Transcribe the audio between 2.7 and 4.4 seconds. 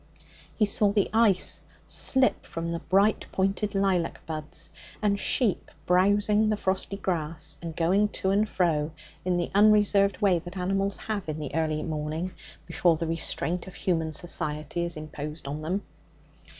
the bright pointed lilac